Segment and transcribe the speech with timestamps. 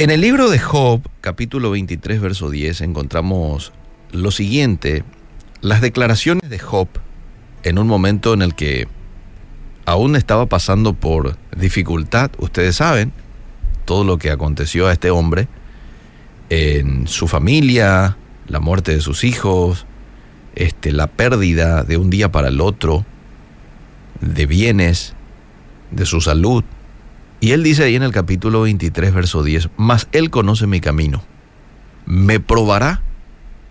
[0.00, 3.70] En el libro de Job, capítulo 23, verso 10, encontramos
[4.12, 5.04] lo siguiente,
[5.60, 6.88] las declaraciones de Job
[7.64, 8.88] en un momento en el que
[9.84, 13.12] aún estaba pasando por dificultad, ustedes saben,
[13.84, 15.48] todo lo que aconteció a este hombre,
[16.48, 18.16] en su familia,
[18.48, 19.84] la muerte de sus hijos,
[20.54, 23.04] este, la pérdida de un día para el otro,
[24.22, 25.12] de bienes,
[25.90, 26.64] de su salud.
[27.40, 31.22] Y él dice ahí en el capítulo 23, verso 10, mas él conoce mi camino,
[32.04, 33.02] me probará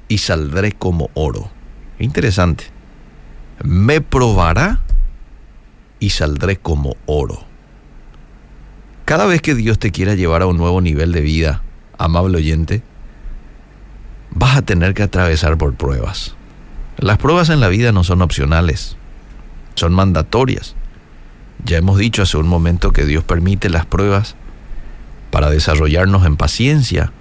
[0.07, 1.51] y saldré como oro.
[1.99, 2.65] Interesante.
[3.63, 4.81] Me probará
[5.99, 7.43] y saldré como oro.
[9.05, 11.61] Cada vez que Dios te quiera llevar a un nuevo nivel de vida,
[11.97, 12.81] amable oyente,
[14.31, 16.35] vas a tener que atravesar por pruebas.
[16.97, 18.97] Las pruebas en la vida no son opcionales,
[19.75, 20.75] son mandatorias.
[21.63, 24.35] Ya hemos dicho hace un momento que Dios permite las pruebas
[25.31, 27.11] para desarrollarnos en paciencia,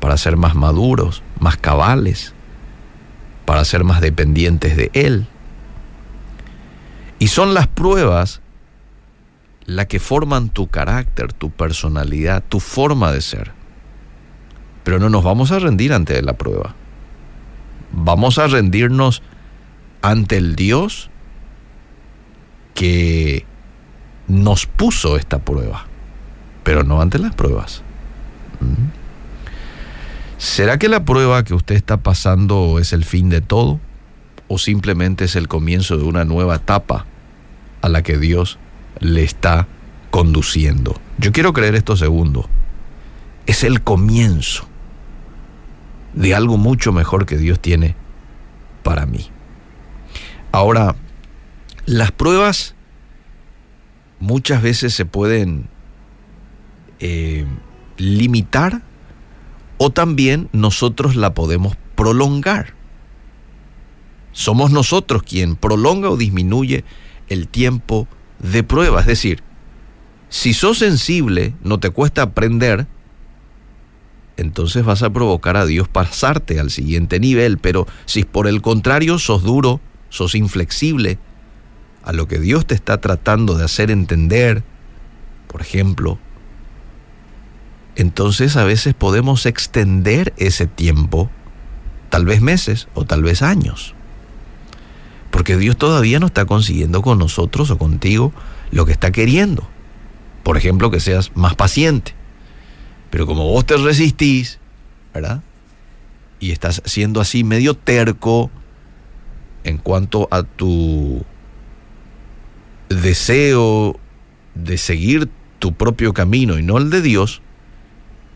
[0.00, 2.34] para ser más maduros, más cabales,
[3.44, 5.26] para ser más dependientes de Él.
[7.18, 8.40] Y son las pruebas
[9.64, 13.52] las que forman tu carácter, tu personalidad, tu forma de ser.
[14.84, 16.74] Pero no nos vamos a rendir ante la prueba.
[17.92, 19.22] Vamos a rendirnos
[20.00, 21.10] ante el Dios
[22.74, 23.44] que
[24.28, 25.86] nos puso esta prueba,
[26.62, 27.82] pero no ante las pruebas.
[28.60, 28.98] ¿Mm?
[30.38, 33.80] ¿Será que la prueba que usted está pasando es el fin de todo?
[34.46, 37.06] ¿O simplemente es el comienzo de una nueva etapa
[37.82, 38.58] a la que Dios
[39.00, 39.66] le está
[40.10, 41.00] conduciendo?
[41.18, 42.48] Yo quiero creer esto segundo.
[43.46, 44.68] Es el comienzo
[46.14, 47.96] de algo mucho mejor que Dios tiene
[48.84, 49.28] para mí.
[50.52, 50.94] Ahora,
[51.84, 52.74] las pruebas
[54.20, 55.68] muchas veces se pueden
[57.00, 57.46] eh,
[57.96, 58.82] limitar
[59.78, 62.74] o también nosotros la podemos prolongar.
[64.32, 66.84] Somos nosotros quien prolonga o disminuye
[67.28, 68.06] el tiempo
[68.38, 69.00] de prueba.
[69.00, 69.42] Es decir,
[70.28, 72.86] si sos sensible, no te cuesta aprender,
[74.36, 77.58] entonces vas a provocar a Dios pasarte al siguiente nivel.
[77.58, 81.18] Pero si por el contrario sos duro, sos inflexible
[82.08, 84.62] a lo que Dios te está tratando de hacer entender,
[85.46, 86.18] por ejemplo,
[87.96, 91.30] entonces a veces podemos extender ese tiempo,
[92.08, 93.94] tal vez meses o tal vez años.
[95.30, 98.32] Porque Dios todavía no está consiguiendo con nosotros o contigo
[98.70, 99.68] lo que está queriendo.
[100.44, 102.14] Por ejemplo, que seas más paciente.
[103.10, 104.60] Pero como vos te resistís,
[105.12, 105.42] ¿verdad?
[106.40, 108.50] Y estás siendo así medio terco
[109.64, 111.22] en cuanto a tu
[112.88, 113.98] deseo
[114.54, 115.28] de seguir
[115.58, 117.42] tu propio camino y no el de Dios,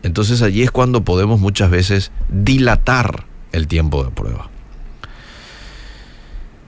[0.03, 4.49] entonces allí es cuando podemos muchas veces dilatar el tiempo de prueba.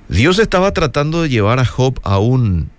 [0.08, 2.70] Dios estaba tratando de llevar a Job a un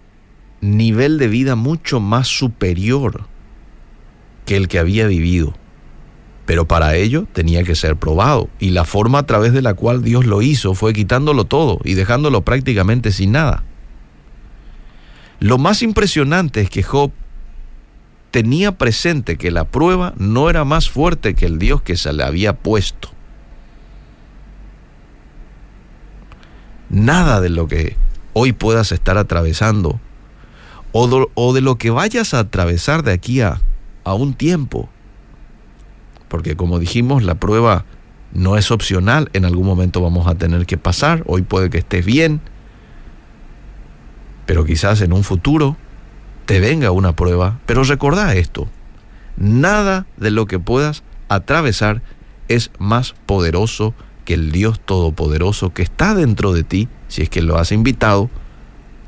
[0.61, 3.27] nivel de vida mucho más superior
[4.44, 5.55] que el que había vivido.
[6.47, 8.49] Pero para ello tenía que ser probado.
[8.61, 11.94] Y la forma a través de la cual Dios lo hizo fue quitándolo todo y
[11.94, 13.65] dejándolo prácticamente sin nada.
[15.41, 17.13] Lo más impresionante es que Job
[18.31, 22.23] tenía presente que la prueba no era más fuerte que el Dios que se le
[22.23, 23.11] había puesto.
[26.89, 27.97] Nada de lo que
[28.33, 30.01] hoy puedas estar atravesando
[30.93, 33.61] o de, lo que vayas a atravesar de aquí a,
[34.05, 34.89] a un tiempo.
[36.29, 37.85] Porque como dijimos, la prueba
[38.33, 42.05] no es opcional, en algún momento vamos a tener que pasar, hoy puede que estés
[42.05, 42.41] bien,
[44.47, 45.77] pero quizás en un futuro
[46.47, 48.69] te venga una prueba, pero recordá esto,
[49.37, 52.03] nada de lo que puedas atravesar
[52.49, 57.43] es más poderoso que el Dios Todopoderoso que está dentro de ti, si es que
[57.43, 58.31] lo has invitado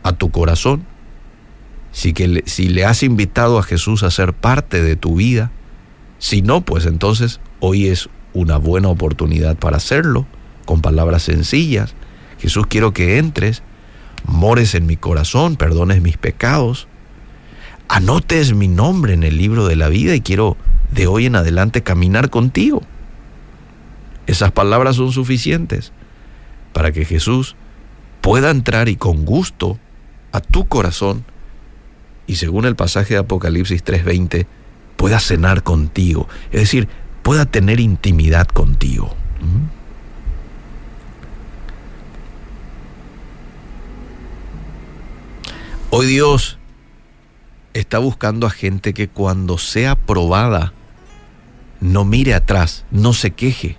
[0.02, 0.84] a tu corazón,
[1.92, 5.50] si, que si le has invitado a Jesús a ser parte de tu vida,
[6.18, 10.26] si no, pues entonces hoy es una buena oportunidad para hacerlo,
[10.64, 11.94] con palabras sencillas.
[12.38, 13.62] Jesús, quiero que entres,
[14.28, 16.86] mores en mi corazón, perdones mis pecados,
[17.88, 20.56] anotes mi nombre en el libro de la vida y quiero
[20.92, 22.82] de hoy en adelante caminar contigo.
[24.26, 25.92] Esas palabras son suficientes
[26.72, 27.56] para que Jesús
[28.20, 29.78] pueda entrar y con gusto
[30.32, 31.24] a tu corazón
[32.26, 34.46] y según el pasaje de Apocalipsis 3:20,
[34.96, 36.88] pueda cenar contigo, es decir,
[37.22, 39.16] pueda tener intimidad contigo.
[45.90, 46.58] Hoy Dios
[47.72, 50.74] está buscando a gente que cuando sea probada
[51.80, 53.78] no mire atrás, no se queje,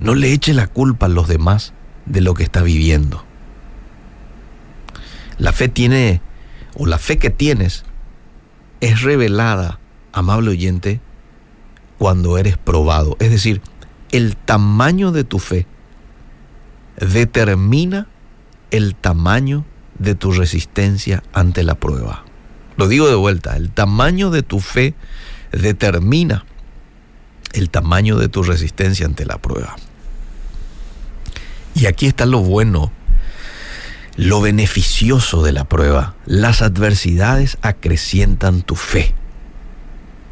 [0.00, 1.72] no le eche la culpa a los demás
[2.04, 3.24] de lo que está viviendo.
[5.38, 6.20] La fe tiene,
[6.76, 7.86] o la fe que tienes,
[8.82, 9.80] es revelada,
[10.12, 11.00] amable oyente,
[11.96, 13.16] cuando eres probado.
[13.18, 13.62] Es decir,
[14.12, 15.66] el tamaño de tu fe
[17.00, 18.08] determina
[18.70, 19.77] el tamaño de
[20.14, 22.24] tu resistencia ante la prueba.
[22.76, 24.94] Lo digo de vuelta, el tamaño de tu fe
[25.52, 26.44] determina
[27.52, 29.76] el tamaño de tu resistencia ante la prueba.
[31.74, 32.92] Y aquí está lo bueno,
[34.16, 36.14] lo beneficioso de la prueba.
[36.26, 39.14] Las adversidades acrecientan tu fe.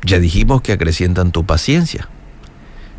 [0.05, 2.09] Ya dijimos que acrecientan tu paciencia.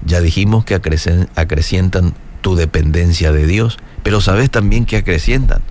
[0.05, 3.77] Ya dijimos que acrecientan tu dependencia de Dios.
[4.03, 5.61] Pero sabes también que acrecientan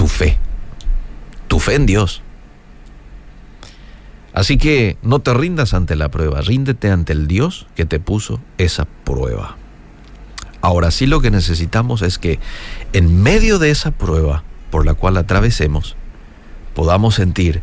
[0.00, 0.38] tu fe.
[1.46, 2.22] Tu fe en Dios.
[4.32, 8.40] Así que no te rindas ante la prueba, ríndete ante el Dios que te puso
[8.56, 9.58] esa prueba.
[10.62, 12.38] Ahora sí lo que necesitamos es que
[12.94, 15.96] en medio de esa prueba por la cual atravesemos,
[16.74, 17.60] podamos sentir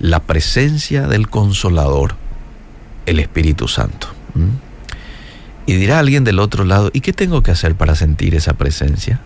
[0.00, 2.16] la presencia del consolador,
[3.04, 4.08] el Espíritu Santo.
[5.66, 9.20] Y dirá alguien del otro lado, ¿y qué tengo que hacer para sentir esa presencia?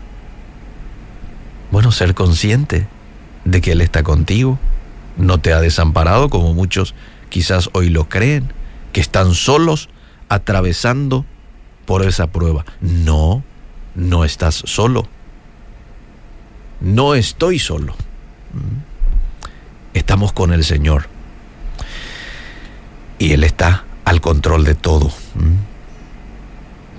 [1.71, 2.87] Bueno, ser consciente
[3.45, 4.59] de que Él está contigo,
[5.17, 6.95] no te ha desamparado como muchos
[7.29, 8.53] quizás hoy lo creen,
[8.93, 9.89] que están solos
[10.29, 11.25] atravesando
[11.87, 12.65] por esa prueba.
[12.81, 13.43] No,
[13.95, 15.09] no estás solo.
[16.81, 17.95] No estoy solo.
[19.95, 21.09] Estamos con el Señor.
[23.19, 25.13] Y Él está al control de todo.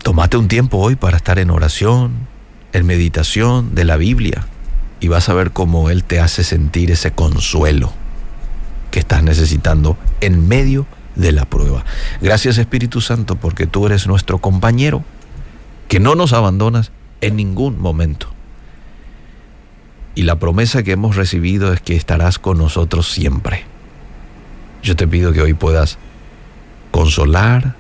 [0.04, 2.28] Tómate un tiempo hoy para estar en oración,
[2.74, 4.46] en meditación de la Biblia,
[5.02, 7.92] y vas a ver cómo Él te hace sentir ese consuelo
[8.92, 11.84] que estás necesitando en medio de la prueba.
[12.22, 15.04] Gracias Espíritu Santo porque tú eres nuestro compañero,
[15.88, 18.28] que no nos abandonas en ningún momento.
[20.14, 23.66] Y la promesa que hemos recibido es que estarás con nosotros siempre.
[24.84, 25.98] Yo te pido que hoy puedas
[26.92, 27.76] consolar,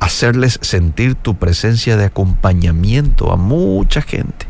[0.00, 4.49] hacerles sentir tu presencia de acompañamiento a mucha gente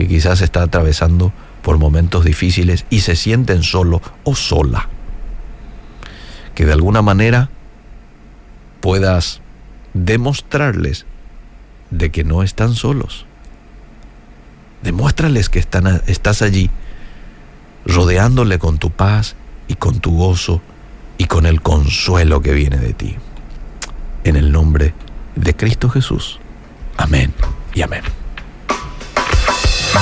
[0.00, 1.30] que quizás está atravesando
[1.60, 4.88] por momentos difíciles y se sienten solo o sola.
[6.54, 7.50] Que de alguna manera
[8.80, 9.42] puedas
[9.92, 11.04] demostrarles
[11.90, 13.26] de que no están solos.
[14.82, 16.70] Demuéstrales que están, estás allí,
[17.84, 19.36] rodeándole con tu paz
[19.68, 20.62] y con tu gozo
[21.18, 23.16] y con el consuelo que viene de ti.
[24.24, 24.94] En el nombre
[25.36, 26.40] de Cristo Jesús.
[26.96, 27.34] Amén
[27.74, 28.19] y amén.
[29.92, 29.98] He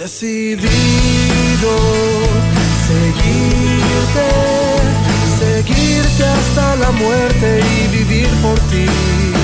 [0.00, 0.62] decidido
[2.88, 4.28] seguirte,
[5.38, 9.39] seguirte hasta la muerte y vivir por ti.